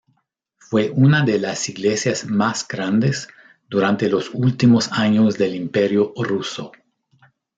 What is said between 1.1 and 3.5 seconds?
de las iglesias más grandes